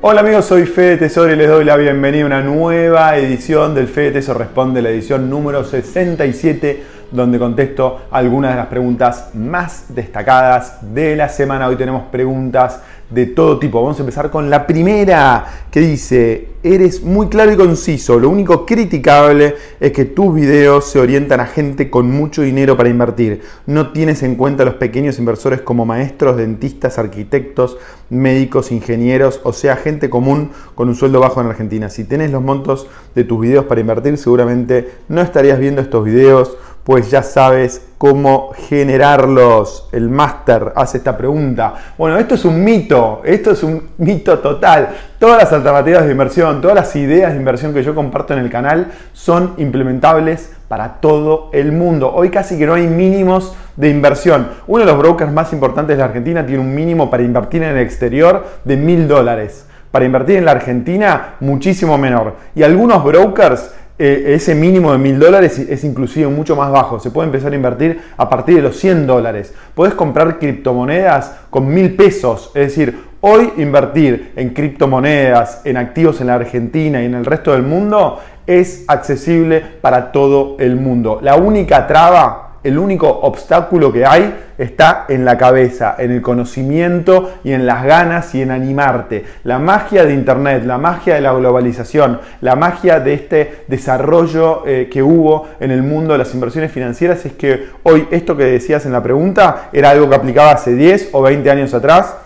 Hola 0.00 0.20
amigos, 0.20 0.46
soy 0.46 0.64
Fede 0.64 0.96
Tesoro 0.96 1.32
y 1.32 1.36
les 1.36 1.48
doy 1.48 1.64
la 1.64 1.76
bienvenida 1.76 2.22
a 2.22 2.26
una 2.26 2.40
nueva 2.40 3.16
edición 3.16 3.74
del 3.74 3.88
Fede 3.88 4.12
Tesoro 4.12 4.38
Responde, 4.38 4.80
la 4.80 4.90
edición 4.90 5.28
número 5.28 5.64
67, 5.64 6.82
donde 7.10 7.38
contesto 7.38 8.02
algunas 8.10 8.52
de 8.52 8.56
las 8.56 8.68
preguntas 8.68 9.30
más 9.34 9.86
destacadas 9.94 10.94
de 10.94 11.16
la 11.16 11.28
semana. 11.28 11.68
Hoy 11.68 11.76
tenemos 11.76 12.04
preguntas 12.12 12.80
de 13.10 13.26
todo 13.26 13.58
tipo. 13.58 13.80
Vamos 13.82 13.98
a 13.98 14.02
empezar 14.02 14.30
con 14.30 14.50
la 14.50 14.66
primera 14.66 15.66
que 15.70 15.80
dice, 15.80 16.48
eres 16.62 17.02
muy 17.02 17.28
claro 17.28 17.52
y 17.52 17.56
conciso, 17.56 18.18
lo 18.18 18.28
único 18.28 18.66
criticable 18.66 19.54
es 19.80 19.92
que 19.92 20.04
tus 20.04 20.34
videos 20.34 20.86
se 20.86 20.98
orientan 20.98 21.40
a 21.40 21.46
gente 21.46 21.90
con 21.90 22.10
mucho 22.10 22.42
dinero 22.42 22.76
para 22.76 22.88
invertir. 22.88 23.42
No 23.66 23.92
tienes 23.92 24.22
en 24.22 24.34
cuenta 24.34 24.62
a 24.62 24.66
los 24.66 24.74
pequeños 24.74 25.18
inversores 25.18 25.60
como 25.60 25.86
maestros, 25.86 26.36
dentistas, 26.36 26.98
arquitectos, 26.98 27.78
médicos, 28.10 28.72
ingenieros, 28.72 29.40
o 29.44 29.52
sea, 29.52 29.76
gente 29.76 30.10
común 30.10 30.50
con 30.74 30.88
un 30.88 30.94
sueldo 30.94 31.20
bajo 31.20 31.40
en 31.40 31.48
Argentina. 31.48 31.88
Si 31.88 32.04
tienes 32.04 32.30
los 32.30 32.42
montos 32.42 32.86
de 33.14 33.24
tus 33.24 33.40
videos 33.40 33.66
para 33.66 33.80
invertir, 33.80 34.16
seguramente 34.18 34.90
no 35.08 35.20
estarías 35.20 35.58
viendo 35.58 35.80
estos 35.80 36.04
videos 36.04 36.56
pues 36.88 37.10
ya 37.10 37.22
sabes 37.22 37.82
cómo 37.98 38.52
generarlos. 38.56 39.90
El 39.92 40.08
máster 40.08 40.72
hace 40.74 40.96
esta 40.96 41.18
pregunta. 41.18 41.74
Bueno, 41.98 42.16
esto 42.16 42.34
es 42.34 42.46
un 42.46 42.64
mito, 42.64 43.20
esto 43.26 43.50
es 43.50 43.62
un 43.62 43.90
mito 43.98 44.38
total. 44.38 44.88
Todas 45.18 45.36
las 45.36 45.52
alternativas 45.52 46.06
de 46.06 46.12
inversión, 46.12 46.62
todas 46.62 46.74
las 46.74 46.96
ideas 46.96 47.32
de 47.32 47.38
inversión 47.38 47.74
que 47.74 47.82
yo 47.82 47.94
comparto 47.94 48.32
en 48.32 48.38
el 48.38 48.48
canal 48.48 48.86
son 49.12 49.52
implementables 49.58 50.50
para 50.66 50.94
todo 50.94 51.50
el 51.52 51.72
mundo. 51.72 52.10
Hoy 52.10 52.30
casi 52.30 52.56
que 52.56 52.64
no 52.64 52.72
hay 52.72 52.86
mínimos 52.86 53.54
de 53.76 53.90
inversión. 53.90 54.48
Uno 54.66 54.80
de 54.80 54.90
los 54.90 54.96
brokers 54.96 55.30
más 55.30 55.52
importantes 55.52 55.94
de 55.94 56.00
la 56.00 56.06
Argentina 56.06 56.46
tiene 56.46 56.62
un 56.62 56.74
mínimo 56.74 57.10
para 57.10 57.22
invertir 57.22 57.64
en 57.64 57.76
el 57.76 57.82
exterior 57.82 58.46
de 58.64 58.78
mil 58.78 59.06
dólares. 59.06 59.66
Para 59.90 60.06
invertir 60.06 60.36
en 60.36 60.46
la 60.46 60.52
Argentina, 60.52 61.34
muchísimo 61.40 61.98
menor. 61.98 62.36
Y 62.54 62.62
algunos 62.62 63.04
brokers 63.04 63.72
eh, 63.98 64.34
ese 64.34 64.54
mínimo 64.54 64.92
de 64.92 64.98
mil 64.98 65.18
dólares 65.18 65.58
es 65.58 65.82
inclusive 65.82 66.28
mucho 66.28 66.54
más 66.54 66.70
bajo. 66.70 67.00
Se 67.00 67.10
puede 67.10 67.26
empezar 67.26 67.52
a 67.52 67.56
invertir 67.56 68.00
a 68.16 68.28
partir 68.28 68.56
de 68.56 68.62
los 68.62 68.76
100 68.78 69.06
dólares. 69.06 69.52
Puedes 69.74 69.94
comprar 69.94 70.38
criptomonedas 70.38 71.34
con 71.50 71.66
mil 71.66 71.96
pesos. 71.96 72.52
Es 72.54 72.68
decir, 72.68 72.96
hoy 73.20 73.52
invertir 73.56 74.32
en 74.36 74.50
criptomonedas, 74.50 75.62
en 75.64 75.76
activos 75.76 76.20
en 76.20 76.28
la 76.28 76.36
Argentina 76.36 77.02
y 77.02 77.06
en 77.06 77.14
el 77.14 77.24
resto 77.24 77.52
del 77.52 77.62
mundo 77.62 78.20
es 78.46 78.84
accesible 78.86 79.60
para 79.80 80.12
todo 80.12 80.56
el 80.60 80.76
mundo. 80.76 81.18
La 81.20 81.36
única 81.36 81.86
traba 81.86 82.47
el 82.64 82.78
único 82.78 83.08
obstáculo 83.08 83.92
que 83.92 84.04
hay 84.04 84.34
está 84.58 85.06
en 85.08 85.24
la 85.24 85.38
cabeza, 85.38 85.94
en 85.98 86.10
el 86.10 86.20
conocimiento 86.20 87.32
y 87.44 87.52
en 87.52 87.66
las 87.66 87.84
ganas 87.84 88.34
y 88.34 88.42
en 88.42 88.50
animarte. 88.50 89.24
La 89.44 89.58
magia 89.58 90.04
de 90.04 90.14
Internet, 90.14 90.64
la 90.64 90.78
magia 90.78 91.14
de 91.14 91.20
la 91.20 91.32
globalización, 91.32 92.20
la 92.40 92.56
magia 92.56 93.00
de 93.00 93.14
este 93.14 93.64
desarrollo 93.68 94.64
eh, 94.66 94.88
que 94.90 95.02
hubo 95.02 95.48
en 95.60 95.70
el 95.70 95.82
mundo 95.82 96.12
de 96.12 96.18
las 96.18 96.34
inversiones 96.34 96.72
financieras 96.72 97.24
es 97.24 97.32
que 97.32 97.68
hoy 97.84 98.08
esto 98.10 98.36
que 98.36 98.44
decías 98.44 98.84
en 98.86 98.92
la 98.92 99.02
pregunta 99.02 99.68
era 99.72 99.90
algo 99.90 100.08
que 100.08 100.16
aplicaba 100.16 100.52
hace 100.52 100.74
10 100.74 101.10
o 101.12 101.22
20 101.22 101.50
años 101.50 101.74
atrás 101.74 102.16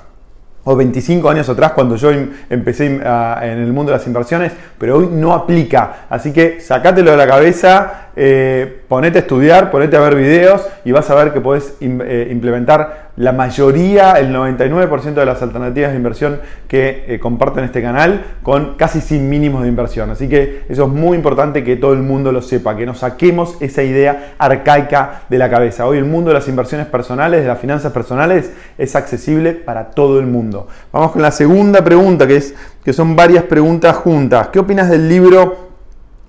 o 0.65 0.77
25 0.77 1.29
años 1.29 1.49
atrás 1.49 1.73
cuando 1.73 1.97
yo 1.97 2.11
em, 2.11 2.31
empecé 2.49 2.87
en 2.87 3.03
el 3.03 3.73
mundo 3.73 3.91
de 3.91 3.99
las 3.99 4.07
inversiones, 4.07 4.53
pero 4.79 4.99
hoy 4.99 5.09
no 5.11 5.35
aplica. 5.35 6.07
Así 6.09 6.33
que 6.33 6.61
sacátelo 6.61 7.11
de 7.11 7.17
la 7.17 7.27
cabeza 7.27 8.11
eh, 8.15 8.83
ponete 8.89 9.19
a 9.19 9.21
estudiar, 9.23 9.71
ponete 9.71 9.97
a 9.97 10.01
ver 10.01 10.15
videos 10.15 10.67
y 10.85 10.93
vas 10.93 11.09
a 11.09 11.15
ver 11.15 11.33
que 11.33 11.41
puedes 11.41 11.75
eh, 11.81 12.29
implementar 12.31 13.11
la 13.17 13.33
mayoría, 13.33 14.13
el 14.13 14.35
99% 14.35 15.15
de 15.15 15.27
las 15.27 15.43
alternativas 15.43 15.91
de 15.91 15.97
inversión 15.97 16.41
que 16.67 17.05
eh, 17.07 17.19
comparto 17.19 17.59
en 17.59 17.67
este 17.67 17.83
canal 17.83 18.25
con 18.43 18.77
casi 18.77 19.01
sin 19.01 19.29
mínimos 19.29 19.63
de 19.63 19.69
inversión. 19.69 20.11
Así 20.11 20.29
que 20.29 20.65
eso 20.69 20.85
es 20.85 20.89
muy 20.89 21.17
importante 21.17 21.63
que 21.63 21.77
todo 21.77 21.93
el 21.93 22.03
mundo 22.03 22.33
lo 22.33 22.43
sepa, 22.43 22.77
que 22.77 22.87
nos 22.87 22.99
saquemos 22.99 23.57
esa 23.61 23.83
idea 23.83 24.35
arcaica 24.39 25.23
de 25.29 25.39
la 25.39 25.51
cabeza. 25.51 25.87
Hoy 25.87 25.99
el 25.99 26.05
mundo 26.05 26.29
de 26.29 26.35
las 26.35 26.49
inversiones 26.49 26.87
personales, 26.87 27.43
de 27.43 27.49
las 27.49 27.59
finanzas 27.59 27.93
personales, 27.93 28.53
es 28.79 28.97
accesible 28.97 29.53
para 29.53 29.91
todo 29.91 30.19
el 30.19 30.27
mundo. 30.27 30.69
Vamos 30.93 31.13
con 31.13 31.23
la 31.23 31.31
segunda 31.31 31.83
pregunta, 31.85 32.27
que, 32.27 32.37
es, 32.37 32.55
que 32.85 32.93
son 32.93 33.15
varias 33.15 33.45
preguntas 33.45 33.97
juntas. 33.97 34.49
¿Qué 34.49 34.59
opinas 34.59 34.89
del 34.89 35.09
libro? 35.09 35.72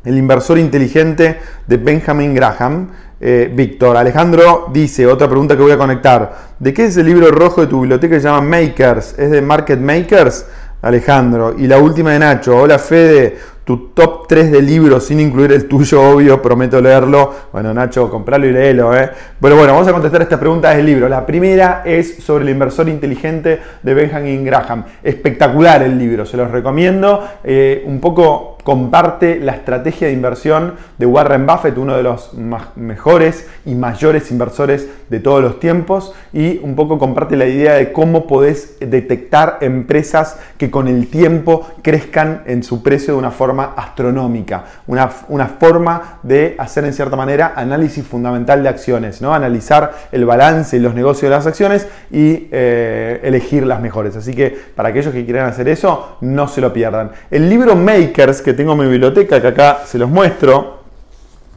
El 0.05 0.17
inversor 0.17 0.57
inteligente 0.57 1.37
de 1.65 1.77
Benjamin 1.77 2.33
Graham. 2.33 2.89
Eh, 3.21 3.49
Víctor, 3.53 3.95
Alejandro 3.95 4.67
dice, 4.73 5.07
otra 5.07 5.29
pregunta 5.29 5.55
que 5.55 5.63
voy 5.63 5.71
a 5.71 5.77
conectar. 5.77 6.33
¿De 6.59 6.73
qué 6.73 6.85
es 6.85 6.97
el 6.97 7.05
libro 7.05 7.31
rojo 7.31 7.61
de 7.61 7.67
tu 7.67 7.79
biblioteca 7.79 8.15
que 8.15 8.21
se 8.21 8.27
llama 8.27 8.41
Makers? 8.41 9.17
¿Es 9.17 9.31
de 9.31 9.41
Market 9.41 9.79
Makers? 9.79 10.45
Alejandro. 10.83 11.55
Y 11.57 11.65
la 11.65 11.77
última 11.77 12.11
de 12.11 12.19
Nacho. 12.19 12.57
Hola 12.57 12.77
Fede, 12.77 13.37
tu 13.63 13.91
top 13.93 14.27
3 14.27 14.51
de 14.51 14.61
libros 14.61 15.05
sin 15.05 15.21
incluir 15.21 15.53
el 15.53 15.65
tuyo, 15.65 16.01
obvio, 16.01 16.41
prometo 16.41 16.81
leerlo. 16.81 17.33
Bueno, 17.53 17.73
Nacho, 17.73 18.09
compralo 18.09 18.45
y 18.45 18.51
léelo, 18.51 18.93
¿eh? 18.93 19.09
Bueno, 19.39 19.55
bueno, 19.55 19.71
vamos 19.71 19.87
a 19.87 19.93
contestar 19.93 20.21
esta 20.21 20.37
pregunta 20.37 20.71
del 20.75 20.85
libro. 20.85 21.07
La 21.07 21.25
primera 21.25 21.83
es 21.85 22.17
sobre 22.17 22.43
el 22.43 22.49
inversor 22.49 22.89
inteligente 22.89 23.61
de 23.81 23.93
Benjamin 23.93 24.43
Graham. 24.43 24.83
Espectacular 25.01 25.83
el 25.83 25.97
libro, 25.97 26.25
se 26.25 26.35
los 26.35 26.51
recomiendo. 26.51 27.25
Eh, 27.45 27.83
un 27.85 28.01
poco 28.01 28.52
comparte 28.63 29.39
la 29.39 29.53
estrategia 29.53 30.07
de 30.07 30.13
inversión 30.13 30.75
de 30.97 31.05
Warren 31.05 31.45
Buffett, 31.45 31.77
uno 31.77 31.95
de 31.95 32.03
los 32.03 32.31
mejores 32.75 33.47
y 33.65 33.75
mayores 33.75 34.31
inversores 34.31 34.87
de 35.09 35.19
todos 35.19 35.41
los 35.41 35.59
tiempos, 35.59 36.13
y 36.31 36.59
un 36.59 36.75
poco 36.75 36.97
comparte 36.97 37.35
la 37.35 37.45
idea 37.45 37.73
de 37.73 37.91
cómo 37.91 38.25
podés 38.25 38.77
detectar 38.79 39.57
empresas 39.61 40.39
que 40.57 40.71
con 40.71 40.87
el 40.87 41.07
tiempo 41.07 41.67
crezcan 41.81 42.43
en 42.45 42.63
su 42.63 42.81
precio 42.81 43.13
de 43.13 43.19
una 43.19 43.31
forma 43.31 43.73
astronómica, 43.75 44.65
una, 44.87 45.09
una 45.27 45.47
forma 45.47 46.19
de 46.23 46.55
hacer 46.57 46.85
en 46.85 46.93
cierta 46.93 47.15
manera 47.15 47.53
análisis 47.55 48.05
fundamental 48.05 48.63
de 48.63 48.69
acciones, 48.69 49.21
¿no? 49.21 49.33
analizar 49.33 49.93
el 50.11 50.25
balance 50.25 50.77
y 50.77 50.79
los 50.79 50.95
negocios 50.95 51.29
de 51.29 51.35
las 51.35 51.47
acciones 51.47 51.87
y 52.11 52.47
eh, 52.51 53.19
elegir 53.23 53.65
las 53.65 53.81
mejores. 53.81 54.15
Así 54.15 54.33
que 54.33 54.55
para 54.75 54.89
aquellos 54.89 55.13
que 55.13 55.25
quieran 55.25 55.47
hacer 55.47 55.67
eso, 55.67 56.17
no 56.21 56.47
se 56.47 56.61
lo 56.61 56.71
pierdan. 56.73 57.11
El 57.29 57.49
libro 57.49 57.75
Makers, 57.75 58.41
que 58.41 58.52
tengo 58.53 58.73
en 58.73 58.79
mi 58.79 58.87
biblioteca, 58.87 59.41
que 59.41 59.47
acá 59.47 59.81
se 59.85 59.97
los 59.97 60.09
muestro, 60.09 60.83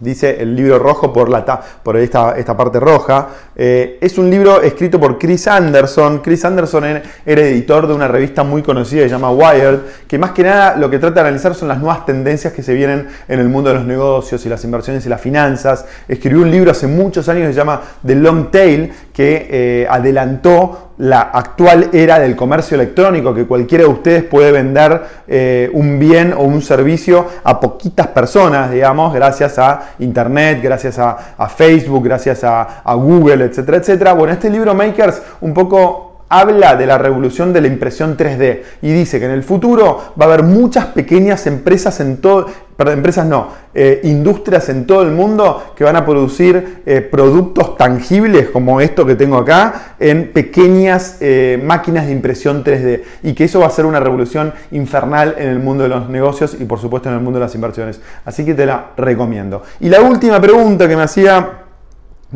dice 0.01 0.43
el 0.43 0.55
libro 0.55 0.79
rojo 0.79 1.12
por, 1.12 1.29
la, 1.29 1.45
por 1.83 1.97
esta, 1.97 2.37
esta 2.37 2.57
parte 2.57 2.81
roja. 2.81 3.29
Eh, 3.55 3.99
es 4.01 4.19
un 4.19 4.31
libro 4.31 4.61
escrito 4.62 5.01
por 5.01 5.19
Chris 5.19 5.49
Anderson. 5.49 6.19
Chris 6.19 6.45
Anderson 6.45 6.85
era 7.25 7.41
editor 7.43 7.87
de 7.87 7.95
una 7.95 8.09
revista 8.09 8.45
muy 8.45 8.62
conocida 8.62 9.03
que 9.03 9.09
se 9.09 9.15
llama 9.15 9.31
Wired, 9.31 9.79
que 10.06 10.19
más 10.19 10.33
que 10.33 10.43
nada 10.43 10.77
lo 10.77 10.91
que 10.91 10.99
trata 10.99 11.15
de 11.15 11.21
analizar 11.29 11.55
son 11.55 11.69
las 11.69 11.79
nuevas 11.79 12.05
tendencias 12.05 12.53
que 12.53 12.62
se 12.62 12.75
vienen 12.75 13.09
en 13.29 13.41
el 13.41 13.49
mundo 13.49 13.71
de 13.71 13.77
los 13.77 13.87
negocios 13.87 14.45
y 14.45 14.49
las 14.49 14.62
inversiones 14.65 15.06
y 15.06 15.09
las 15.09 15.21
finanzas. 15.21 15.87
Escribió 16.09 16.43
un 16.43 16.51
libro 16.51 16.71
hace 16.71 16.87
muchos 16.87 17.29
años 17.29 17.47
que 17.47 17.53
se 17.53 17.59
llama 17.59 17.81
The 18.05 18.15
Long 18.17 18.51
Tail, 18.51 18.93
que 19.12 19.49
eh, 19.51 19.87
adelantó 19.89 20.86
la 20.99 21.21
actual 21.21 21.91
era 21.93 22.19
del 22.19 22.34
comercio 22.34 22.75
electrónico, 22.75 23.34
que 23.34 23.47
cualquiera 23.47 23.84
de 23.84 23.91
ustedes 23.91 24.25
puede 24.25 24.53
vender 24.53 25.03
eh, 25.29 25.71
un 25.73 25.99
bien 25.99 26.33
o 26.33 26.43
un 26.43 26.62
servicio 26.62 27.27
a 27.45 27.61
poquitas 27.61 28.07
personas, 28.09 28.71
digamos, 28.71 29.12
gracias 29.12 29.59
a 29.59 29.91
Internet, 29.99 30.61
gracias 30.62 30.99
a, 30.99 31.17
Facebook, 31.49 32.05
gracias 32.05 32.45
a, 32.45 32.83
a 32.83 32.95
Google, 32.95 33.45
etcétera, 33.45 33.79
etcétera. 33.79 34.12
Bueno, 34.15 34.33
este 34.33 34.51
libro 34.51 34.75
Makers 34.75 35.23
un 35.41 35.53
poco 35.55 36.06
habla 36.28 36.76
de 36.76 36.87
la 36.87 36.98
revolución 36.98 37.53
de 37.53 37.60
la 37.60 37.69
impresión 37.69 38.16
3D 38.16 38.62
y 38.82 38.92
dice 38.92 39.19
que 39.19 39.26
en 39.26 39.31
el 39.31 39.42
futuro 39.42 40.14
va 40.20 40.25
a 40.25 40.28
haber 40.28 40.42
muchas 40.42 40.87
pequeñas 40.87 41.47
empresas 41.47 42.00
en 42.00 42.16
todo, 42.19 42.47
perdón, 42.76 42.98
empresas 42.98 43.26
no, 43.26 43.48
eh, 43.75 44.00
industrias 44.04 44.69
en 44.69 44.87
todo 44.87 45.03
el 45.03 45.12
mundo 45.12 45.72
que 45.76 45.84
van 45.84 45.97
a 45.97 46.04
producir 46.04 46.82
eh, 46.84 47.00
productos 47.00 47.76
tangibles 47.76 48.48
como 48.50 48.81
esto 48.81 49.06
que 49.06 49.14
tengo 49.14 49.37
acá 49.37 49.94
en 50.00 50.32
pequeñas 50.32 51.19
eh, 51.20 51.62
máquinas 51.62 52.06
de 52.06 52.12
impresión 52.12 52.64
3D 52.64 53.02
y 53.22 53.34
que 53.34 53.44
eso 53.44 53.61
va 53.61 53.67
a 53.67 53.70
ser 53.70 53.87
una 53.87 54.00
revolución 54.00 54.52
infernal 54.72 55.37
en 55.38 55.49
el 55.49 55.61
mundo 55.61 55.84
de 55.84 55.90
los 55.90 56.08
negocios 56.08 56.56
y 56.58 56.64
por 56.64 56.81
supuesto 56.81 57.08
en 57.08 57.14
el 57.14 57.20
mundo 57.20 57.38
de 57.38 57.44
las 57.44 57.55
inversiones. 57.55 58.00
Así 58.25 58.44
que 58.44 58.55
te 58.55 58.67
la 58.67 58.90
recomiendo. 58.96 59.62
Y 59.81 59.88
la 59.88 60.00
última 60.00 60.40
pregunta 60.40 60.88
que 60.88 60.96
me 60.96 61.02
hacía 61.02 61.66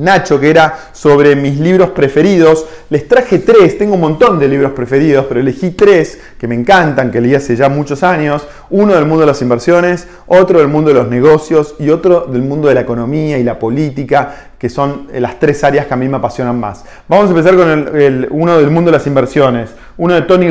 Nacho, 0.00 0.40
que 0.40 0.50
era 0.50 0.90
sobre 0.92 1.36
mis 1.36 1.58
libros 1.60 1.90
preferidos. 1.90 2.66
Les 2.88 3.06
traje 3.06 3.38
tres, 3.38 3.78
tengo 3.78 3.94
un 3.94 4.00
montón 4.00 4.38
de 4.38 4.48
libros 4.48 4.72
preferidos, 4.72 5.26
pero 5.28 5.40
elegí 5.40 5.70
tres 5.70 6.20
que 6.38 6.48
me 6.48 6.54
encantan, 6.54 7.10
que 7.10 7.20
leí 7.20 7.34
hace 7.34 7.54
ya 7.54 7.68
muchos 7.68 8.02
años. 8.02 8.46
Uno 8.70 8.94
del 8.94 9.04
mundo 9.04 9.20
de 9.20 9.26
las 9.26 9.42
inversiones, 9.42 10.08
otro 10.26 10.58
del 10.58 10.68
mundo 10.68 10.88
de 10.88 10.94
los 10.94 11.08
negocios 11.08 11.74
y 11.78 11.90
otro 11.90 12.26
del 12.26 12.42
mundo 12.42 12.68
de 12.68 12.74
la 12.74 12.80
economía 12.80 13.38
y 13.38 13.44
la 13.44 13.58
política, 13.58 14.50
que 14.58 14.68
son 14.68 15.08
las 15.12 15.38
tres 15.38 15.64
áreas 15.64 15.86
que 15.86 15.94
a 15.94 15.96
mí 15.96 16.08
me 16.08 16.18
apasionan 16.18 16.58
más. 16.58 16.84
Vamos 17.08 17.26
a 17.26 17.30
empezar 17.30 17.56
con 17.56 17.96
el, 17.96 18.28
uno 18.30 18.58
del 18.58 18.70
mundo 18.70 18.90
de 18.90 18.98
las 18.98 19.06
inversiones, 19.06 19.70
uno 19.96 20.14
de 20.14 20.22
Tony, 20.22 20.50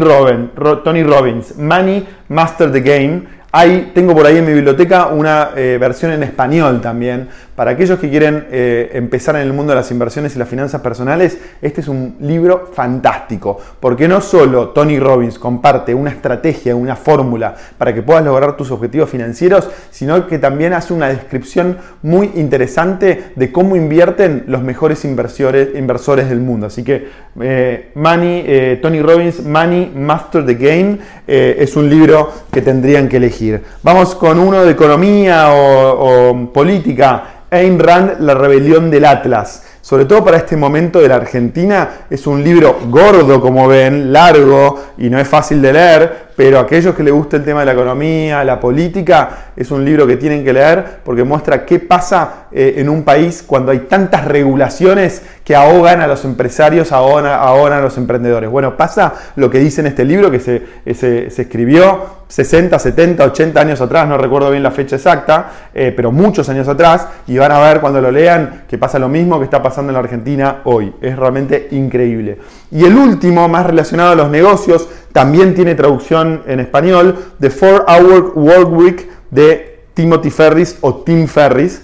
Tony 0.84 1.04
Robbins, 1.04 1.58
Money 1.58 2.08
Master 2.28 2.72
the 2.72 2.82
Game. 2.82 3.40
Hay, 3.52 3.92
tengo 3.96 4.14
por 4.14 4.26
ahí 4.28 4.38
en 4.38 4.46
mi 4.46 4.54
biblioteca 4.54 5.08
una 5.08 5.52
eh, 5.56 5.78
versión 5.80 6.12
en 6.12 6.22
español 6.22 6.82
también 6.82 7.30
para 7.60 7.72
aquellos 7.72 8.00
que 8.00 8.10
quieren 8.10 8.48
eh, 8.52 8.92
empezar 8.94 9.36
en 9.36 9.42
el 9.42 9.52
mundo 9.52 9.74
de 9.74 9.76
las 9.76 9.92
inversiones 9.92 10.34
y 10.34 10.40
las 10.40 10.48
finanzas 10.48 10.80
personales, 10.80 11.38
este 11.62 11.82
es 11.82 11.90
un 11.90 12.16
libro 12.22 12.72
fantástico, 12.74 13.60
porque 13.82 14.08
no 14.08 14.22
solo 14.22 14.70
Tony 14.70 14.98
Robbins 14.98 15.38
comparte 15.38 15.94
una 15.94 16.10
estrategia, 16.10 16.74
una 16.74 16.96
fórmula 16.96 17.54
para 17.78 17.94
que 17.94 18.02
puedas 18.02 18.24
lograr 18.24 18.56
tus 18.56 18.72
objetivos 18.72 19.10
financieros, 19.10 19.70
sino 19.92 20.26
que 20.26 20.40
también 20.40 20.72
hace 20.72 20.94
una 20.94 21.10
descripción 21.10 21.80
muy 22.02 22.32
interesante 22.36 23.34
de 23.36 23.52
cómo 23.52 23.76
invierten 23.76 24.46
los 24.48 24.62
mejores 24.62 25.04
inversores, 25.04 25.76
inversores 25.76 26.30
del 26.30 26.40
mundo. 26.40 26.68
Así 26.68 26.86
que 26.86 27.10
eh, 27.42 27.92
Money, 27.94 28.44
eh, 28.48 28.80
Tony 28.82 29.02
Robbins, 29.02 29.46
Money 29.46 29.92
Master 29.94 30.46
the 30.46 30.56
Game, 30.56 31.00
es 31.28 31.76
un 31.76 31.90
libro 31.90 32.32
que 32.52 32.62
tendrían 32.62 33.10
que 33.10 33.18
elegir. 33.18 33.62
Vamos 33.84 34.16
con 34.16 34.40
uno 34.40 34.64
de 34.64 34.72
economía 34.72 35.50
o, 35.54 36.52
política. 36.54 37.36
Ayn 37.52 37.80
Rand, 37.80 38.20
La 38.20 38.34
rebelión 38.34 38.92
del 38.92 39.06
Atlas. 39.06 39.64
Sobre 39.82 40.06
todo 40.06 40.24
para 40.24 40.38
este 40.38 40.56
momento 40.56 41.00
de 41.00 41.08
la 41.08 41.16
Argentina, 41.16 41.90
es 42.10 42.28
un 42.28 42.44
libro 42.44 42.80
gordo, 42.88 43.42
como 43.42 43.68
ven, 43.68 44.14
largo 44.14 44.80
y 44.98 45.10
no 45.10 45.20
es 45.20 45.28
fácil 45.28 45.62
de 45.62 45.74
leer, 45.74 46.29
pero 46.40 46.58
aquellos 46.58 46.96
que 46.96 47.04
les 47.04 47.14
gusta 47.14 47.36
el 47.36 47.44
tema 47.44 47.60
de 47.60 47.66
la 47.66 47.74
economía, 47.74 48.46
la 48.46 48.62
política, 48.62 49.52
es 49.58 49.72
un 49.72 49.84
libro 49.84 50.08
que 50.08 50.16
tienen 50.16 50.46
que 50.46 50.54
leer 50.54 51.02
porque 51.04 51.26
muestra 51.26 51.66
qué 51.66 51.80
pasa 51.80 52.46
eh, 52.54 52.76
en 52.78 52.88
un 52.88 53.04
país 53.04 53.44
cuando 53.46 53.74
hay 53.74 53.80
tantas 53.80 54.24
regulaciones 54.24 55.22
que 55.44 55.54
ahogan 55.54 56.00
a 56.00 56.08
los 56.08 56.24
empresarios, 56.24 56.94
ahogan, 56.94 57.74
a 57.74 57.82
los 57.82 57.98
emprendedores. 57.98 58.50
Bueno, 58.50 58.78
pasa 58.78 59.16
lo 59.36 59.50
que 59.50 59.60
dice 59.60 59.82
en 59.82 59.88
este 59.88 60.06
libro 60.06 60.32
que 60.32 60.40
se, 60.40 60.64
eh, 60.86 60.94
se, 60.94 61.42
escribió 61.42 62.20
60, 62.30 62.80
70, 62.80 63.26
80 63.26 63.60
años 63.60 63.82
atrás, 63.82 64.08
no 64.08 64.18
recuerdo 64.18 64.50
bien 64.50 64.64
la 64.64 64.72
fecha 64.72 64.96
exacta, 64.96 65.50
eh, 65.74 65.92
pero 65.94 66.14
muchos 66.14 66.48
años 66.48 66.70
atrás, 66.70 67.08
y 67.28 67.38
van 67.38 67.52
a 67.52 67.60
ver 67.60 67.82
cuando 67.82 68.00
lo 68.00 68.12
lean 68.12 68.64
que 68.70 68.78
pasa 68.78 68.98
lo 68.98 69.10
mismo 69.10 69.40
que 69.40 69.46
está 69.46 69.62
pasando 69.62 69.90
en 69.90 69.96
la 69.96 70.00
Argentina 70.00 70.62
hoy. 70.64 70.94
Es 71.02 71.18
realmente 71.18 71.68
increíble. 71.72 72.38
Y 72.72 72.86
el 72.86 72.96
último, 72.96 73.50
más 73.50 73.66
relacionado 73.66 74.12
a 74.12 74.16
los 74.16 74.30
negocios, 74.30 74.88
también 75.12 75.56
tiene 75.56 75.76
traducción 75.76 76.44
en 76.46 76.60
español, 76.60 77.16
The 77.40 77.52
4-Hour 77.52 78.34
Work 78.36 78.72
Week 78.72 79.10
de 79.32 79.80
Timothy 79.94 80.30
Ferris 80.30 80.78
o 80.82 80.96
Tim 80.96 81.28
Ferris. 81.28 81.82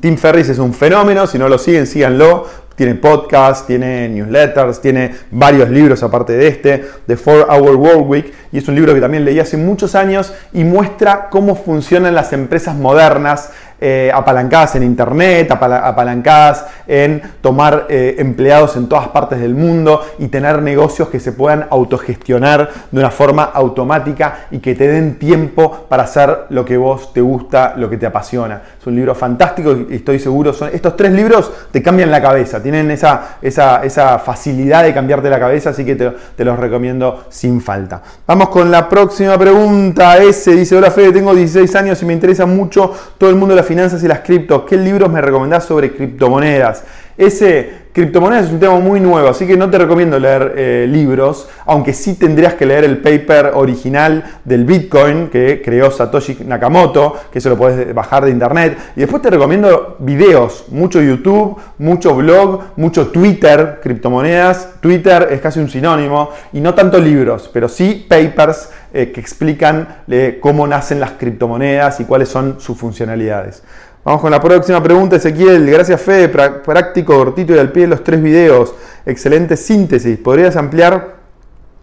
Tim 0.00 0.16
Ferris 0.16 0.48
es 0.50 0.58
un 0.58 0.74
fenómeno, 0.74 1.26
si 1.26 1.38
no 1.38 1.48
lo 1.48 1.58
siguen, 1.58 1.86
síganlo. 1.86 2.46
Tiene 2.76 2.96
podcast, 2.96 3.68
tiene 3.68 4.08
newsletters, 4.08 4.80
tiene 4.80 5.14
varios 5.30 5.70
libros 5.70 6.02
aparte 6.02 6.32
de 6.32 6.48
este, 6.48 6.84
The 7.06 7.16
4-Hour 7.16 7.76
Work 7.76 8.08
Week, 8.08 8.34
y 8.50 8.58
es 8.58 8.66
un 8.66 8.74
libro 8.74 8.92
que 8.92 9.00
también 9.00 9.24
leí 9.24 9.38
hace 9.38 9.56
muchos 9.56 9.94
años 9.94 10.34
y 10.52 10.64
muestra 10.64 11.28
cómo 11.30 11.54
funcionan 11.54 12.16
las 12.16 12.32
empresas 12.32 12.74
modernas 12.74 13.50
eh, 13.80 14.10
apalancadas 14.14 14.76
en 14.76 14.82
Internet, 14.82 15.50
apalancadas 15.50 16.66
en 16.86 17.20
tomar 17.40 17.86
eh, 17.88 18.16
empleados 18.18 18.76
en 18.76 18.88
todas 18.88 19.08
partes 19.08 19.40
del 19.40 19.54
mundo 19.54 20.00
y 20.18 20.28
tener 20.28 20.62
negocios 20.62 21.08
que 21.08 21.20
se 21.20 21.32
puedan 21.32 21.66
autogestionar 21.70 22.70
de 22.90 22.98
una 22.98 23.10
forma 23.10 23.44
automática 23.44 24.46
y 24.50 24.58
que 24.58 24.74
te 24.74 24.88
den 24.88 25.18
tiempo 25.18 25.86
para 25.88 26.04
hacer 26.04 26.46
lo 26.50 26.64
que 26.64 26.76
vos 26.76 27.12
te 27.12 27.20
gusta, 27.20 27.74
lo 27.76 27.90
que 27.90 27.96
te 27.96 28.06
apasiona. 28.06 28.62
Es 28.80 28.86
un 28.86 28.94
libro 28.94 29.14
fantástico 29.14 29.76
y 29.90 29.96
estoy 29.96 30.18
seguro, 30.18 30.52
son, 30.52 30.70
estos 30.72 30.96
tres 30.96 31.12
libros 31.12 31.50
te 31.70 31.82
cambian 31.82 32.10
la 32.10 32.22
cabeza, 32.22 32.62
tienen 32.62 32.90
esa, 32.90 33.38
esa, 33.42 34.18
facilidad 34.18 34.84
de 34.84 34.94
cambiarte 34.94 35.28
la 35.28 35.40
cabeza, 35.40 35.70
así 35.70 35.84
que 35.84 35.96
te, 35.96 36.10
te 36.36 36.44
los 36.44 36.58
recomiendo 36.58 37.24
sin 37.28 37.60
falta. 37.60 38.02
Vamos 38.26 38.48
con 38.48 38.70
la 38.70 38.88
próxima 38.88 39.36
pregunta. 39.36 40.16
S 40.18 40.50
dice, 40.54 40.76
hola 40.76 40.90
Fede, 40.90 41.12
tengo 41.12 41.34
16 41.34 41.74
años 41.76 42.02
y 42.02 42.06
me 42.06 42.12
interesa 42.12 42.46
mucho 42.46 42.92
todo 43.18 43.30
el 43.30 43.36
mundo 43.36 43.54
de 43.54 43.60
la 43.60 43.63
finanzas 43.66 44.02
y 44.04 44.08
las 44.08 44.20
criptos. 44.20 44.62
¿Qué 44.68 44.76
libros 44.76 45.10
me 45.10 45.20
recomendás 45.20 45.64
sobre 45.64 45.92
criptomonedas? 45.92 46.84
Ese 47.16 47.84
criptomonedas 47.94 48.46
es 48.46 48.52
un 48.52 48.58
tema 48.58 48.80
muy 48.80 48.98
nuevo, 48.98 49.28
así 49.28 49.46
que 49.46 49.56
no 49.56 49.70
te 49.70 49.78
recomiendo 49.78 50.18
leer 50.18 50.54
eh, 50.56 50.86
libros, 50.90 51.48
aunque 51.64 51.92
sí 51.92 52.14
tendrías 52.14 52.54
que 52.54 52.66
leer 52.66 52.82
el 52.82 52.98
paper 52.98 53.52
original 53.54 54.24
del 54.44 54.64
Bitcoin 54.64 55.28
que 55.28 55.62
creó 55.64 55.92
Satoshi 55.92 56.38
Nakamoto, 56.44 57.14
que 57.30 57.38
eso 57.38 57.50
lo 57.50 57.56
puedes 57.56 57.94
bajar 57.94 58.24
de 58.24 58.32
internet. 58.32 58.76
Y 58.96 59.00
después 59.00 59.22
te 59.22 59.30
recomiendo 59.30 59.96
videos, 60.00 60.64
mucho 60.70 61.00
YouTube, 61.00 61.56
mucho 61.78 62.16
blog, 62.16 62.62
mucho 62.74 63.06
Twitter, 63.08 63.78
criptomonedas. 63.80 64.80
Twitter 64.80 65.28
es 65.30 65.40
casi 65.40 65.60
un 65.60 65.70
sinónimo, 65.70 66.30
y 66.52 66.60
no 66.60 66.74
tanto 66.74 66.98
libros, 66.98 67.48
pero 67.52 67.68
sí 67.68 68.04
papers 68.08 68.70
eh, 68.96 69.10
que 69.10 69.20
explican 69.20 70.02
eh, 70.08 70.38
cómo 70.40 70.66
nacen 70.68 71.00
las 71.00 71.10
criptomonedas 71.12 71.98
y 71.98 72.04
cuáles 72.04 72.28
son 72.28 72.60
sus 72.60 72.78
funcionalidades. 72.78 73.64
Vamos 74.04 74.20
con 74.20 74.30
la 74.30 74.40
próxima 74.40 74.80
pregunta, 74.80 75.16
Ezequiel. 75.16 75.68
Gracias, 75.68 76.00
Fede. 76.00 76.28
Práctico, 76.28 77.16
cortito 77.16 77.54
y 77.54 77.58
al 77.58 77.72
pie 77.72 77.82
de 77.82 77.88
los 77.88 78.04
tres 78.04 78.22
videos. 78.22 78.72
Excelente 79.04 79.56
síntesis. 79.56 80.16
¿Podrías 80.18 80.54
ampliar 80.56 81.23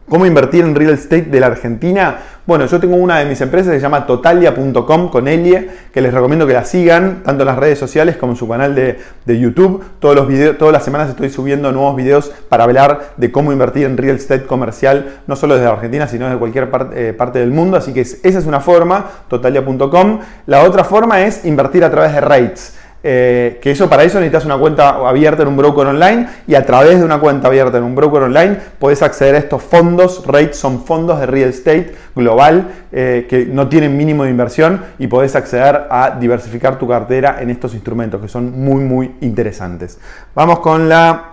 cómo 0.08 0.26
invertir 0.26 0.64
en 0.64 0.76
real 0.76 0.94
estate 0.94 1.24
de 1.24 1.40
la 1.40 1.48
Argentina? 1.48 2.20
Bueno, 2.46 2.66
yo 2.66 2.80
tengo 2.80 2.96
una 2.96 3.20
de 3.20 3.26
mis 3.26 3.40
empresas 3.40 3.72
que 3.72 3.78
se 3.78 3.84
llama 3.84 4.08
totalia.com 4.08 5.10
con 5.10 5.28
Elie, 5.28 5.70
que 5.94 6.02
les 6.02 6.12
recomiendo 6.12 6.48
que 6.48 6.54
la 6.54 6.66
sigan, 6.66 7.22
tanto 7.24 7.44
en 7.44 7.48
las 7.48 7.58
redes 7.58 7.78
sociales 7.78 8.18
como 8.18 8.34
en 8.34 8.38
su 8.38 8.48
canal 8.48 8.74
de, 8.74 8.98
YouTube. 9.40 9.84
Todos 10.00 10.16
los 10.16 10.28
videos, 10.28 10.58
todas 10.58 10.74
las 10.74 10.84
semanas 10.84 11.10
estoy 11.10 11.30
subiendo 11.30 11.72
nuevos 11.72 11.96
videos 11.96 12.32
para 12.50 12.64
hablar 12.64 13.14
de 13.16 13.32
cómo 13.32 13.54
invertir 13.54 13.86
en 13.86 13.96
real 13.96 14.16
estate 14.16 14.46
comercial, 14.46 15.22
no 15.28 15.36
solo 15.36 15.54
desde 15.54 15.68
Argentina, 15.68 16.08
sino 16.08 16.26
desde 16.26 16.40
cualquier 16.40 16.70
eh, 16.94 17.14
parte 17.16 17.40
del 17.40 17.52
mundo. 17.52 17.78
Así 17.78 17.94
que 17.94 18.02
esa 18.02 18.20
es 18.24 18.46
una 18.46 18.60
forma, 18.60 19.06
totalia.com. 19.30 20.20
La 20.48 20.64
otra 20.64 20.84
forma 20.84 21.22
es 21.22 21.46
invertir 21.46 21.86
a 21.86 21.92
través 21.92 22.14
de 22.14 22.22
rates. 22.22 22.76
Eh, 23.04 23.58
que 23.62 23.72
eso 23.72 23.90
para 23.90 24.04
eso 24.04 24.20
necesitas 24.20 24.46
una 24.46 24.58
cuenta 24.58 24.90
abierta 24.90 25.42
en 25.42 25.48
un 25.48 25.58
broker 25.58 25.88
online 25.88 26.28
y 26.46 26.54
a 26.54 26.66
través 26.66 27.00
de 27.00 27.06
una 27.06 27.20
cuenta 27.20 27.48
abierta 27.48 27.80
en 27.80 27.84
un 27.84 27.96
broker 27.96 28.22
online 28.22 28.58
puedes 28.78 29.02
acceder 29.02 29.36
a 29.36 29.38
estos 29.40 29.64
fondos. 29.64 30.26
REITs 30.26 30.58
son 30.58 30.84
fondos 30.86 31.20
de 31.20 31.26
real 31.26 31.50
estate 31.50 31.96
global 32.16 32.68
eh, 32.92 33.26
que 33.28 33.46
no 33.46 33.68
tienen 33.68 33.98
mínimo 33.98 34.24
de 34.24 34.30
inversión 34.30 34.82
y 35.00 35.08
podés 35.08 35.36
acceder 35.36 35.88
a 35.90 36.18
diversificar 36.20 36.78
tu 36.78 36.88
cartera 36.88 37.38
en 37.40 37.50
estos 37.50 37.74
instrumentos 37.74 38.22
que 38.22 38.28
son 38.28 38.52
muy 38.60 38.84
muy 38.84 39.16
interesantes. 39.22 40.00
Vamos 40.36 40.60
con 40.60 40.88
la 40.88 41.32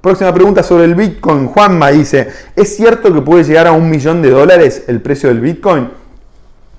próxima 0.00 0.32
pregunta 0.32 0.62
sobre 0.62 0.84
el 0.84 0.94
Bitcoin. 0.94 1.48
Juanma 1.48 1.90
dice, 1.90 2.28
¿es 2.56 2.76
cierto 2.76 3.12
que 3.12 3.20
puede 3.20 3.44
llegar 3.44 3.66
a 3.66 3.72
un 3.72 3.90
millón 3.90 4.22
de 4.22 4.30
dólares 4.30 4.84
el 4.86 5.02
precio 5.02 5.28
del 5.28 5.40
Bitcoin? 5.40 5.97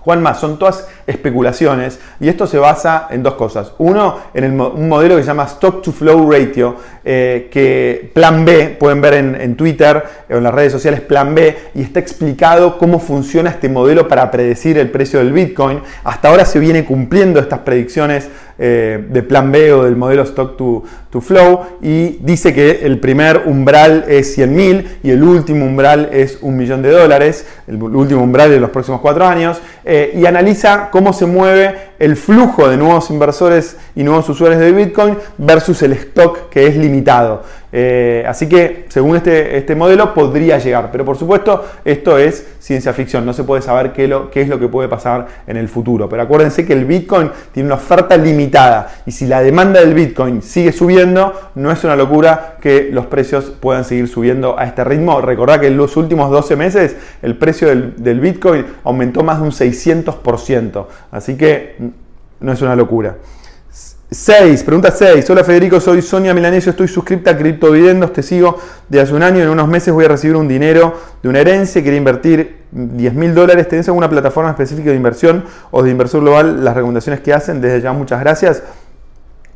Juanma, 0.01 0.33
son 0.33 0.57
todas 0.57 0.87
especulaciones 1.05 1.99
y 2.21 2.29
esto 2.29 2.47
se 2.47 2.57
basa 2.57 3.07
en 3.11 3.21
dos 3.21 3.33
cosas. 3.33 3.73
Uno, 3.79 4.17
en 4.33 4.59
un 4.59 4.87
modelo 4.87 5.17
que 5.17 5.23
se 5.23 5.27
llama 5.27 5.43
Stock 5.43 5.81
to 5.81 5.91
Flow 5.91 6.31
Ratio, 6.31 6.77
eh, 7.03 7.49
que 7.51 8.09
Plan 8.13 8.45
B, 8.45 8.77
pueden 8.79 9.01
ver 9.01 9.13
en, 9.15 9.55
Twitter 9.55 10.03
o 10.29 10.35
en 10.35 10.43
las 10.43 10.53
redes 10.53 10.71
sociales 10.71 11.01
Plan 11.01 11.35
B, 11.35 11.55
y 11.75 11.81
está 11.81 11.99
explicado 11.99 12.77
cómo 12.77 12.99
funciona 12.99 13.49
este 13.49 13.67
modelo 13.67 14.07
para 14.07 14.31
predecir 14.31 14.77
el 14.77 14.89
precio 14.89 15.19
del 15.19 15.33
Bitcoin. 15.33 15.81
Hasta 16.03 16.29
ahora 16.29 16.45
se 16.45 16.59
viene 16.59 16.85
cumpliendo 16.85 17.39
estas 17.39 17.59
predicciones 17.59 18.29
eh, 18.61 19.05
de 19.09 19.23
Plan 19.23 19.51
B 19.51 19.71
o 19.71 19.83
del 19.85 19.95
modelo 19.95 20.23
Stock 20.23 20.57
to, 20.57 20.83
to 21.09 21.21
Flow 21.21 21.61
y 21.81 22.17
dice 22.19 22.53
que 22.53 22.85
el 22.85 22.99
primer 22.99 23.43
umbral 23.45 24.03
es 24.07 24.37
100.000 24.37 24.85
y 25.01 25.11
el 25.11 25.23
último 25.23 25.65
umbral 25.65 26.09
es 26.11 26.39
un 26.41 26.57
millón 26.57 26.81
de 26.81 26.91
dólares, 26.91 27.45
el 27.67 27.81
último 27.81 28.21
umbral 28.21 28.49
de 28.49 28.59
los 28.59 28.69
próximos 28.69 28.99
cuatro 28.99 29.25
años, 29.25 29.61
eh, 29.85 30.11
y 30.13 30.25
analiza 30.25 30.89
cómo 30.91 31.13
se 31.13 31.25
mueve 31.25 31.89
el 31.99 32.15
flujo 32.15 32.67
de 32.67 32.77
nuevos 32.77 33.09
inversores 33.09 33.77
y 33.95 34.03
nuevos 34.03 34.27
usuarios 34.29 34.59
de 34.59 34.71
Bitcoin 34.71 35.17
versus 35.37 35.81
el 35.81 35.93
stock 35.93 36.49
que 36.49 36.67
es 36.67 36.75
limitado. 36.75 37.43
Eh, 37.71 38.25
así 38.27 38.49
que 38.49 38.85
según 38.89 39.15
este, 39.15 39.57
este, 39.57 39.75
modelo 39.75 40.13
podría 40.13 40.57
llegar, 40.57 40.89
pero 40.91 41.05
por 41.05 41.17
supuesto 41.17 41.65
esto 41.85 42.17
es 42.17 42.47
ciencia 42.59 42.93
ficción, 42.93 43.25
no 43.25 43.33
se 43.33 43.43
puede 43.43 43.61
saber 43.61 43.91
qué, 43.91 44.05
es 44.33 44.47
lo 44.47 44.59
que 44.59 44.67
puede 44.67 44.89
pasar 44.89 45.27
en 45.45 45.57
el 45.57 45.69
futuro. 45.69 46.09
Pero 46.09 46.23
acuérdense 46.23 46.65
que 46.65 46.73
el 46.73 46.85
Bitcoin 46.85 47.29
tiene 47.51 47.67
una 47.67 47.75
oferta 47.75 48.17
limitada 48.17 48.89
y 49.05 49.11
si 49.11 49.27
la 49.27 49.41
demanda 49.41 49.79
del 49.79 49.93
Bitcoin 49.93 50.41
sigue 50.41 50.71
subiendo, 50.71 51.33
no 51.55 51.71
es 51.71 51.83
una 51.83 51.95
locura 51.95 52.57
que 52.59 52.89
los 52.91 53.05
precios 53.05 53.45
puedan 53.59 53.85
seguir 53.85 54.07
subiendo 54.07 54.57
a 54.57 54.65
este 54.65 54.83
ritmo. 54.83 55.21
Recordad 55.21 55.59
que 55.59 55.67
en 55.67 55.77
los 55.77 55.95
últimos 55.95 56.31
12 56.31 56.55
meses 56.55 56.95
el 57.21 57.37
precio 57.37 57.67
del, 57.67 57.95
del 57.97 58.19
Bitcoin 58.19 58.65
aumentó 58.83 59.23
más 59.23 59.39
de 59.39 59.43
un 59.43 59.51
600%, 59.51 60.85
así 61.11 61.37
que 61.37 61.75
no 62.39 62.51
es 62.51 62.61
una 62.61 62.75
locura. 62.75 63.17
6, 64.11 64.63
pregunta 64.63 64.89
6. 64.89 65.29
Hola 65.29 65.43
Federico, 65.43 65.79
soy 65.79 66.01
Sonia 66.01 66.33
Milanesio, 66.33 66.71
estoy 66.71 66.87
suscripta 66.87 67.29
a 67.29 67.37
Criptovidendos, 67.37 68.11
te 68.11 68.23
sigo 68.23 68.57
de 68.87 68.99
hace 68.99 69.13
un 69.13 69.21
año, 69.21 69.43
en 69.43 69.49
unos 69.49 69.67
meses 69.67 69.93
voy 69.93 70.05
a 70.05 70.07
recibir 70.07 70.35
un 70.35 70.47
dinero 70.47 70.95
de 71.21 71.29
una 71.29 71.41
herencia, 71.41 71.83
quería 71.83 71.99
invertir 71.99 72.63
10 72.71 73.13
mil 73.13 73.35
dólares, 73.35 73.67
¿tenés 73.67 73.87
alguna 73.87 74.09
plataforma 74.09 74.49
específica 74.49 74.89
de 74.89 74.95
inversión 74.95 75.43
o 75.69 75.83
de 75.83 75.91
inversor 75.91 76.21
global? 76.21 76.65
Las 76.65 76.73
recomendaciones 76.73 77.21
que 77.21 77.33
hacen, 77.33 77.61
desde 77.61 77.81
ya 77.81 77.93
muchas 77.93 78.19
gracias. 78.19 78.63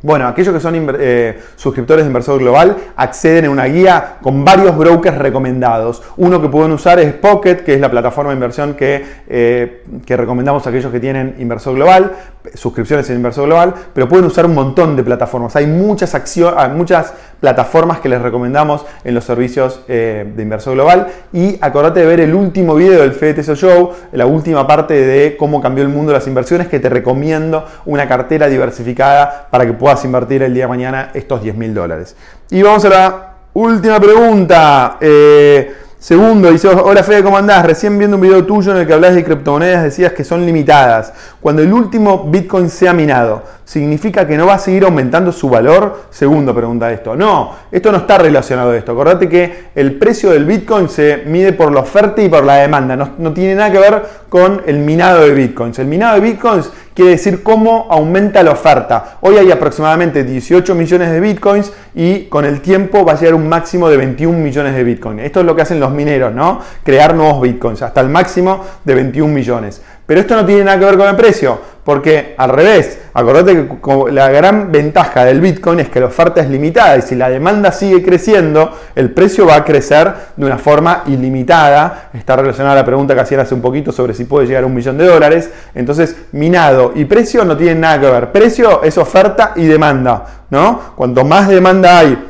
Bueno, 0.03 0.27
aquellos 0.27 0.53
que 0.53 0.59
son 0.59 0.75
eh, 0.99 1.39
suscriptores 1.55 2.03
de 2.03 2.09
Inversor 2.09 2.37
Global 2.37 2.75
acceden 2.97 3.45
a 3.45 3.49
una 3.49 3.63
guía 3.65 4.17
con 4.21 4.43
varios 4.43 4.77
brokers 4.77 5.17
recomendados. 5.17 6.03
Uno 6.17 6.41
que 6.41 6.49
pueden 6.49 6.73
usar 6.73 6.99
es 6.99 7.13
Pocket, 7.13 7.63
que 7.63 7.75
es 7.75 7.79
la 7.79 7.89
plataforma 7.89 8.31
de 8.31 8.35
inversión 8.35 8.73
que, 8.73 9.01
eh, 9.29 9.83
que 10.05 10.17
recomendamos 10.17 10.67
a 10.67 10.71
aquellos 10.71 10.91
que 10.91 10.99
tienen 10.99 11.37
Inversor 11.39 11.75
Global. 11.75 12.11
Suscripciones 12.53 13.09
en 13.09 13.17
Inversor 13.17 13.45
Global, 13.45 13.73
pero 13.93 14.07
pueden 14.07 14.25
usar 14.25 14.45
un 14.45 14.53
montón 14.53 14.95
de 14.95 15.03
plataformas. 15.03 15.55
Hay 15.55 15.65
muchas, 15.65 16.13
acciones, 16.15 16.69
muchas 16.73 17.13
plataformas 17.39 17.99
que 17.99 18.09
les 18.09 18.21
recomendamos 18.21 18.85
en 19.03 19.15
los 19.15 19.23
servicios 19.23 19.81
eh, 19.87 20.31
de 20.35 20.43
Inversor 20.43 20.73
Global. 20.73 21.07
Y 21.31 21.57
acordate 21.61 22.01
de 22.01 22.05
ver 22.05 22.19
el 22.19 22.33
último 22.33 22.75
video 22.75 23.01
del 23.01 23.13
FDTSO 23.13 23.55
Show, 23.55 23.91
la 24.11 24.25
última 24.25 24.67
parte 24.67 24.93
de 24.93 25.37
cómo 25.37 25.61
cambió 25.61 25.83
el 25.83 25.89
mundo 25.89 26.11
de 26.11 26.19
las 26.19 26.27
inversiones, 26.27 26.67
que 26.67 26.79
te 26.79 26.89
recomiendo 26.89 27.65
una 27.85 28.07
cartera 28.07 28.47
diversificada 28.47 29.47
para 29.49 29.65
que 29.65 29.73
puedas 29.73 30.03
invertir 30.05 30.43
el 30.43 30.53
día 30.53 30.63
de 30.63 30.69
mañana 30.69 31.11
estos 31.13 31.41
10 31.41 31.55
mil 31.55 31.73
dólares. 31.73 32.15
Y 32.49 32.61
vamos 32.61 32.83
a 32.85 32.89
la 32.89 33.33
última 33.53 33.99
pregunta. 33.99 34.97
Eh, 34.99 35.82
Segundo, 36.03 36.51
dice, 36.51 36.67
hola 36.67 37.01
Fede, 37.01 37.23
¿cómo 37.23 37.37
andás? 37.37 37.65
Recién 37.65 37.97
viendo 37.97 38.17
un 38.17 38.21
video 38.21 38.43
tuyo 38.43 38.73
en 38.73 38.79
el 38.79 38.85
que 38.85 38.91
hablas 38.91 39.15
de 39.15 39.23
criptomonedas 39.23 39.83
decías 39.83 40.11
que 40.11 40.25
son 40.25 40.45
limitadas. 40.45 41.13
Cuando 41.39 41.61
el 41.61 41.71
último 41.71 42.25
Bitcoin 42.29 42.69
sea 42.69 42.91
minado, 42.91 43.41
¿significa 43.63 44.27
que 44.27 44.35
no 44.35 44.45
va 44.45 44.55
a 44.55 44.59
seguir 44.59 44.83
aumentando 44.83 45.31
su 45.31 45.49
valor? 45.49 46.07
Segundo, 46.09 46.53
pregunta 46.53 46.91
esto. 46.91 47.15
No, 47.15 47.53
esto 47.71 47.89
no 47.89 47.99
está 47.99 48.17
relacionado 48.17 48.71
a 48.71 48.75
esto. 48.75 48.91
Acordate 48.91 49.29
que 49.29 49.67
el 49.75 49.97
precio 49.97 50.31
del 50.31 50.43
Bitcoin 50.43 50.89
se 50.89 51.23
mide 51.25 51.53
por 51.53 51.71
la 51.71 51.79
oferta 51.79 52.21
y 52.21 52.27
por 52.27 52.43
la 52.43 52.55
demanda. 52.55 52.97
No, 52.97 53.11
no 53.17 53.31
tiene 53.31 53.55
nada 53.55 53.71
que 53.71 53.79
ver 53.79 54.03
con 54.27 54.61
el 54.65 54.79
minado 54.79 55.21
de 55.21 55.31
Bitcoins. 55.31 55.79
El 55.79 55.87
minado 55.87 56.15
de 56.15 56.19
Bitcoins 56.19 56.69
quiere 56.93 57.11
decir 57.11 57.43
cómo 57.43 57.87
aumenta 57.89 58.43
la 58.43 58.51
oferta. 58.51 59.17
Hoy 59.21 59.37
hay 59.37 59.51
aproximadamente 59.51 60.23
18 60.23 60.75
millones 60.75 61.11
de 61.11 61.19
bitcoins 61.19 61.71
y 61.95 62.25
con 62.25 62.45
el 62.45 62.61
tiempo 62.61 63.05
va 63.05 63.13
a 63.13 63.19
llegar 63.19 63.35
un 63.35 63.47
máximo 63.47 63.89
de 63.89 63.97
21 63.97 64.37
millones 64.37 64.75
de 64.75 64.83
bitcoins. 64.83 65.21
Esto 65.21 65.39
es 65.39 65.45
lo 65.45 65.55
que 65.55 65.61
hacen 65.63 65.79
los 65.79 65.91
mineros, 65.91 66.33
¿no? 66.33 66.59
Crear 66.83 67.15
nuevos 67.15 67.41
bitcoins 67.41 67.81
hasta 67.81 68.01
el 68.01 68.09
máximo 68.09 68.63
de 68.83 68.95
21 68.95 69.33
millones. 69.33 69.81
Pero 70.05 70.19
esto 70.19 70.35
no 70.35 70.45
tiene 70.45 70.65
nada 70.65 70.79
que 70.79 70.85
ver 70.85 70.97
con 70.97 71.07
el 71.07 71.15
precio, 71.15 71.59
porque 71.85 72.35
al 72.37 72.49
revés, 72.49 72.99
acordate 73.13 73.67
que 73.67 74.11
la 74.11 74.29
gran 74.29 74.71
ventaja 74.71 75.23
del 75.23 75.39
Bitcoin 75.39 75.79
es 75.79 75.89
que 75.89 75.99
la 75.99 76.07
oferta 76.07 76.41
es 76.41 76.49
limitada 76.49 76.97
y 76.97 77.01
si 77.01 77.15
la 77.15 77.29
demanda 77.29 77.71
sigue 77.71 78.03
creciendo, 78.03 78.71
el 78.95 79.11
precio 79.11 79.45
va 79.45 79.55
a 79.55 79.63
crecer 79.63 80.13
de 80.35 80.45
una 80.45 80.57
forma 80.57 81.03
ilimitada. 81.07 82.09
Está 82.13 82.35
relacionada 82.35 82.73
a 82.73 82.77
la 82.77 82.85
pregunta 82.85 83.13
que 83.15 83.21
hacían 83.21 83.41
hace 83.41 83.55
un 83.55 83.61
poquito 83.61 83.91
sobre 83.91 84.13
si 84.13 84.25
puede 84.25 84.47
llegar 84.47 84.63
a 84.63 84.67
un 84.67 84.73
millón 84.73 84.97
de 84.97 85.05
dólares. 85.05 85.49
Entonces, 85.73 86.15
minado 86.33 86.91
y 86.95 87.05
precio 87.05 87.45
no 87.45 87.55
tienen 87.55 87.81
nada 87.81 87.99
que 87.99 88.09
ver. 88.09 88.31
Precio 88.31 88.83
es 88.83 88.97
oferta 88.97 89.53
y 89.55 89.65
demanda, 89.65 90.25
¿no? 90.49 90.93
Cuanto 90.95 91.23
más 91.23 91.47
demanda 91.47 91.99
hay 91.99 92.29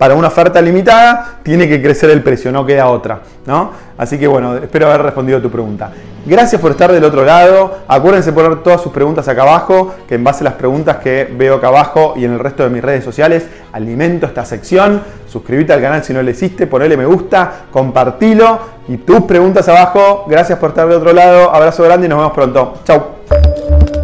para 0.00 0.14
una 0.14 0.28
oferta 0.28 0.62
limitada, 0.62 1.40
tiene 1.42 1.68
que 1.68 1.82
crecer 1.82 2.08
el 2.08 2.22
precio, 2.22 2.50
no 2.50 2.64
queda 2.64 2.86
otra. 2.86 3.20
¿no? 3.44 3.70
Así 3.98 4.18
que 4.18 4.26
bueno, 4.26 4.56
espero 4.56 4.86
haber 4.86 5.02
respondido 5.02 5.36
a 5.36 5.42
tu 5.42 5.50
pregunta. 5.50 5.90
Gracias 6.26 6.60
por 6.60 6.72
estar 6.72 6.92
del 6.92 7.02
otro 7.04 7.24
lado. 7.24 7.78
Acuérdense 7.88 8.32
poner 8.32 8.62
todas 8.62 8.82
sus 8.82 8.92
preguntas 8.92 9.26
acá 9.28 9.42
abajo, 9.42 9.94
que 10.06 10.16
en 10.16 10.24
base 10.24 10.42
a 10.42 10.44
las 10.44 10.54
preguntas 10.54 10.98
que 10.98 11.24
veo 11.24 11.56
acá 11.56 11.68
abajo 11.68 12.14
y 12.16 12.24
en 12.24 12.32
el 12.32 12.38
resto 12.38 12.62
de 12.62 12.70
mis 12.70 12.82
redes 12.82 13.04
sociales, 13.04 13.46
alimento 13.72 14.26
esta 14.26 14.44
sección. 14.44 15.02
Suscríbete 15.26 15.72
al 15.72 15.80
canal 15.80 16.04
si 16.04 16.12
no 16.12 16.22
lo 16.22 16.30
hiciste, 16.30 16.66
ponele 16.66 16.96
me 16.96 17.06
gusta, 17.06 17.66
compartilo 17.70 18.58
y 18.88 18.98
tus 18.98 19.22
preguntas 19.22 19.68
abajo. 19.68 20.26
Gracias 20.28 20.58
por 20.58 20.70
estar 20.70 20.86
del 20.86 20.98
otro 20.98 21.12
lado. 21.12 21.54
Abrazo 21.54 21.84
grande 21.84 22.06
y 22.06 22.10
nos 22.10 22.18
vemos 22.18 22.32
pronto. 22.32 22.74
Chau. 22.84 23.99